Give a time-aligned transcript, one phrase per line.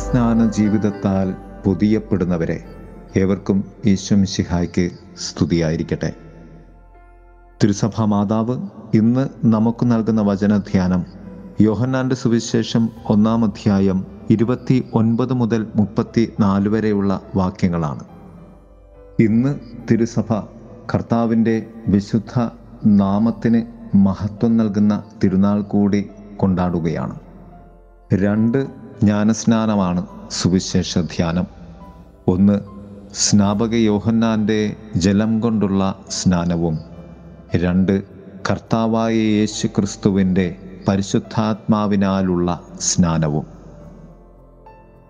[0.00, 1.34] ജ്ഞാനസ്നാന ജീവിതത്താൽ
[1.64, 2.64] പുതിയപ്പെടുന്നവരെ
[3.16, 6.12] ഏവർക്കും ഈശ്വംശിഹായ്ക്ക് സ്തുതിയായിരിക്കട്ടെ.
[7.64, 8.56] തിരുസഭാ മാതാവ്
[8.94, 11.04] ഇന്ന് നമുക്ക് നൽകുന്ന വചനധ്യാനം
[11.60, 18.04] യോഹന്നാന്റെ സുവിശേഷം ഒന്നാം അധ്യായം ഇരുപത്തി ഒൻപത് മുതൽ മുപ്പത്തി നാല് വരെയുള്ള വാക്യങ്ങളാണ്.
[19.20, 19.60] ഇന്ന്
[19.90, 20.32] തിരുസഭ
[20.94, 22.48] കർത്താവിന്റെ വിശുദ്ധ
[22.86, 23.62] നാമത്തിന്
[23.96, 27.18] മഹത്വം നൽകുന്ന തിരുനാൾ കൂടി കൊണ്ടാടുകയാണ്.
[28.14, 31.46] രണ്ട് ജ്ഞാനസ്നാനമാണ് സുവിശേഷ ധ്യാനം.
[32.28, 32.60] ഒന്ന്
[33.14, 36.78] സ്നാപക യോഹന്നാന്റെ ജലം കൊണ്ടുള്ള സ്നാനവും.
[37.56, 38.02] രണ്ട്
[38.50, 40.56] കർത്താവായ യേശു ക്രിസ്തുവിന്റെ
[40.88, 43.46] പരിശുദ്ധാത്മാവിനാലുള്ള സ്നാനവും.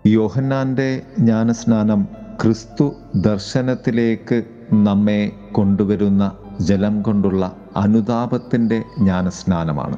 [0.07, 2.07] യോഹന്നാന്റെ ജ്ഞാനസ്നാനം
[2.43, 9.97] ക്രിസ്തു ദർശനത്തിലേക്ക് നമ്മെ കൊണ്ടുവരുന്ന ജലം കൊണ്ടുള്ള അനുതാപത്തിന്റെ ജ്ഞാനസ്നാനമാണ്.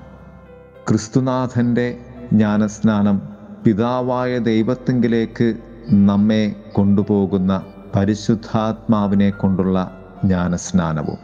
[0.89, 1.97] ക്രിസ്തുനാഥന്റെ
[2.33, 3.32] ജ്ഞാനസ്നാനം
[3.65, 5.55] പിതാവായ ദൈവത്തെങ്കിലേക്ക്
[5.89, 7.63] നമ്മെ കൊണ്ടുപോകുന്ന
[7.95, 9.77] പരിശുദ്ധാത്മാവിനെ കൊണ്ടുള്ള
[10.23, 11.17] ജ്ഞാനസ്നാനവും.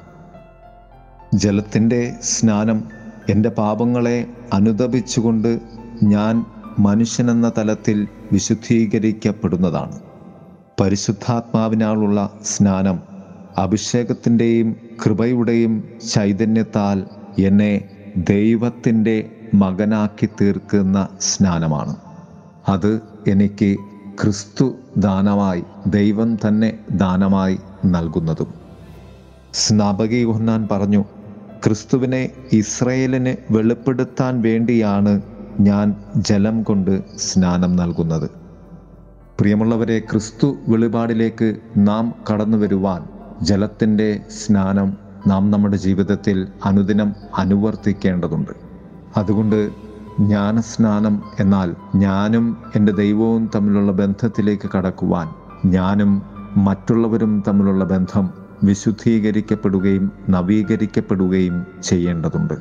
[1.36, 2.84] ജലത്തിന്റെ സ്നാനം
[3.30, 5.60] എന്റെ പാപങ്ങളെ അനുദപിച്ചുകൊണ്ട്
[6.04, 6.46] ഞാൻ
[6.80, 10.00] മനുഷ്യനെന്ന തലത്തിൽ വിശുദ്ധീകരിക്കപ്പെടുന്നതാണ്.
[10.82, 13.00] പരിശുദ്ധാത്മാവിനാലുള്ള സ്നാനം
[13.58, 17.04] അഭിഷേകത്തിന്റെയും കൃപയുടെയും ചൈതന്യത്താൽ
[17.40, 21.96] എന്നെ ദൈവത്തിന്റെ മകനാക്കി തീർക്കുന്ന സ്നാനമാണ്.
[22.70, 23.76] അത് എനിക്ക്
[24.22, 28.54] ക്രിസ്തു ദാനമായി ദൈവം തന്നെ ദാനമായി നൽകുന്നതും.
[29.54, 31.06] സ്നാപകി യോഹന്നാൻ പറഞ്ഞു
[31.66, 35.22] ക്രിസ്തുവിനെ ഇസ്രയേലിന് വെളിപ്പെടുത്താൻ വേണ്ടിയാണ്
[35.60, 38.30] ഞാൻ ജലം കൊണ്ട് സ്നാനം നൽകുന്നത്.
[39.40, 43.02] പ്രിയമുള്ളവരെ ക്രിസ്തു വെളിപാടിലേക്ക് നാം കടന്നു വരുവാൻ
[43.42, 44.98] ജലത്തിന്റെ സ്നാനം
[45.28, 48.52] നാം നമ്മുടെ ജീവിതത്തിൽ അനുദിനം അനുവർത്തിക്കേണ്ടതുണ്ട്.
[49.18, 49.89] അതുകൊണ്ട്
[50.20, 55.28] ജ്ഞാനസ്നാനം എന്നാൽ ഞാനും എന്റെ ദൈവവും തമ്മിലുള്ള ബന്ധത്തിലേക്ക് കടക്കുവാൻ
[55.66, 56.22] ഞാനും
[56.58, 58.30] മറ്റുള്ളവരും തമ്മിലുള്ള ബന്ധം
[58.64, 62.54] വിശുദ്ധീകരിക്കപ്പെടുകയും നവീകരിക്കപ്പെടുകയും ചെയ്യേണ്ടതുണ്ട്.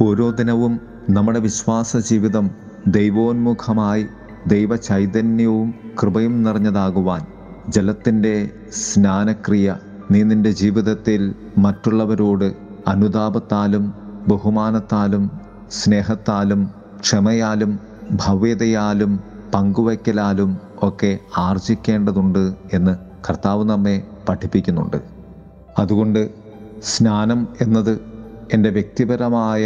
[0.00, 0.80] ഓരോ ദിനവും
[1.10, 2.50] നമ്മുടെ വിശ്വാസ ജീവിതം
[2.86, 4.06] ദൈവോന്മുഖമായി
[4.46, 7.26] ദൈവചൈതന്യവും കൃപയും നിറഞ്ഞതാകുവാൻ
[7.68, 9.76] ജലത്തിന്റെ സ്നാനക്രിയ
[10.10, 12.56] നീ നിന്റെ ജീവിതത്തിൽ മറ്റുള്ളവരോട്
[12.88, 13.94] അനുതാപത്താലും
[14.28, 15.39] ബഹുമാനത്താലും
[15.70, 16.60] സ്നേഹത്താലും
[17.00, 17.72] ക്ഷമയാലും
[18.14, 19.12] ഭവ്യതയാലും
[19.54, 20.50] പങ്കുവയ്ക്കലാലും
[20.82, 22.94] ഒക്കെ ആർജിക്കേണ്ടതുണ്ട് എന്ന്
[23.28, 23.96] കർത്താവ് നമ്മെ
[24.28, 24.98] പഠിപ്പിക്കുന്നുണ്ട്.
[25.78, 26.22] അതുകൊണ്ട്
[26.84, 27.94] സ്നാനം എന്നത്
[28.50, 29.64] എന്റെ വ്യക്തിപരമായ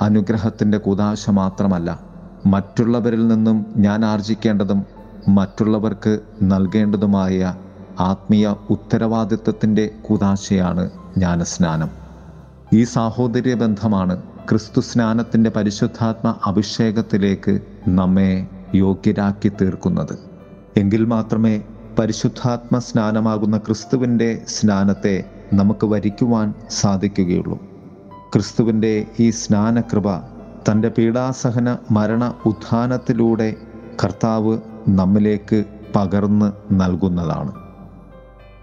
[0.00, 1.90] അനുഗ്രഹത്തിന്റെ കുതാശ മാത്രമല്ല
[2.44, 4.80] മറ്റുള്ളവരിൽ നിന്നും ഞാൻ ആർജിക്കേണ്ടതും
[5.28, 6.12] മറ്റുള്ളവർക്ക്
[6.42, 7.38] നൽകേണ്ടതുമായ
[8.00, 10.84] ആത്മീയ ഉത്തരവാദിത്വത്തിന്റെ കുതാശയാണ്
[11.16, 11.90] ജ്ഞാനസ്നാനം.
[12.72, 14.16] ഈ സാഹോദര്യ ബന്ധമാണ്
[14.50, 20.18] ക്രിസ്തു സ്നാനത്തിന്റെ പരിശുദ്ധാത്മ അഭിഷേകത്തിലേക്ക് നമ്മെ യോഗ്യരാക്കി തീർക്കുന്നത്.
[20.76, 21.62] എങ്കിൽ മാത്രമേ
[21.98, 25.24] പരിശുദ്ധാത്മ സ്നാനമാകുന്ന ക്രിസ്തുവിന്റെ സ്നാനത്തെ
[25.54, 27.58] നമുക്ക് വരിക്കുവാൻ സാധിക്കുകയുള്ളൂ.
[28.32, 30.16] ക്രിസ്തുവിന്റെ ഈ സ്നാനകൃപ
[30.70, 33.54] തന്റെ പീഡാസഹന മരണ ഉത്ഥാനത്തിലൂടെ
[34.04, 34.58] കർത്താവ്
[34.88, 35.64] നമ്മിലേക്ക്
[35.96, 37.52] പകർന്ന് നൽകുന്നതാണ്.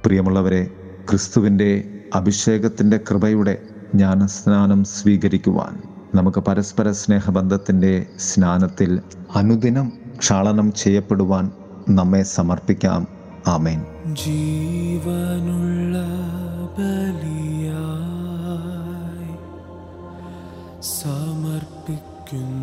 [0.05, 0.69] പ്രിയമുള്ളവരെ
[1.09, 1.83] ക്രിസ്തുവിന്റെ
[2.15, 5.81] അഭിഷേകത്തിന്റെ കൃപയുടെ ജ്ഞാനസ്നാനം സ്വീകരിക്കുവാൻ.
[6.15, 9.01] നമുക്ക് പരസ്പര സ്നേഹബന്ധത്തിന്റെ സ്നാനത്തിൽ
[9.35, 11.51] അനുദിനം ക്ഷാളനം ചെയ്യപ്പെടുവാൻ
[11.89, 13.07] നമ്മെ സമർപ്പിക്കാം.
[13.47, 13.85] ആമേൻ.
[14.15, 15.97] ജീവനുള്ള
[16.77, 17.67] ബലിയായി
[20.81, 22.62] സമർപ്പിക്കുന്നു.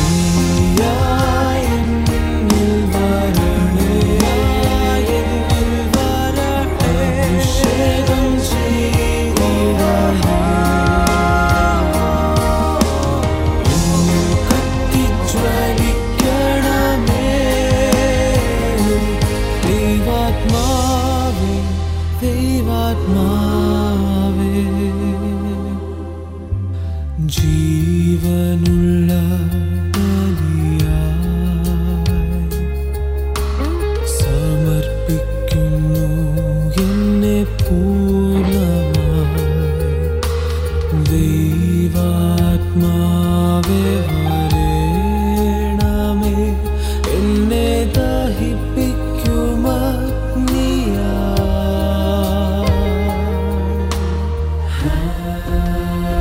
[55.20, 56.13] love.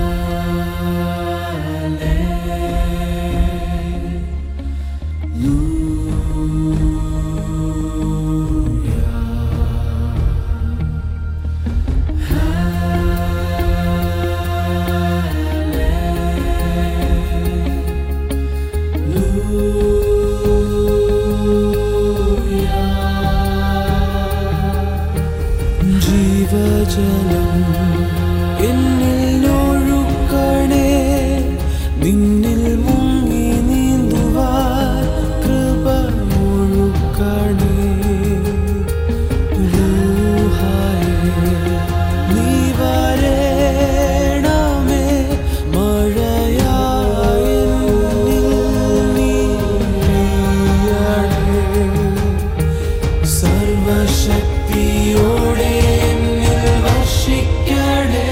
[54.72, 55.72] ശക്തിയോടെ
[56.84, 58.28] വർഷിക്കണേ.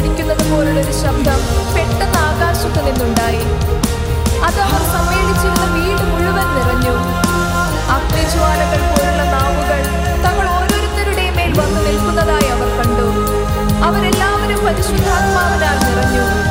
[0.00, 1.40] കഴിക്കുന്നത് പോലുള്ളൊരു ശബ്ദം
[1.74, 3.42] പെട്ടെന്ന് ആകാശത്ത് നിന്നുണ്ടായി.
[4.46, 6.94] അത് അവർ സമ്മേളിച്ചിരുന്ന വീട് മുഴുവൻ നിറഞ്ഞു.
[7.96, 9.80] അഗ്നിജ്വാലകൾ പോലുള്ള നാവുകൾ
[10.24, 13.08] തങ്ങൾ ഓരോരുത്തരുടെയും മേൽ വന്നു നിൽക്കുന്നതായി അവർ കണ്ടു.
[13.88, 16.49] അവരെല്ലാവരും പരിശുദ്ധാത്മാവിനാൽ നിറഞ്ഞു.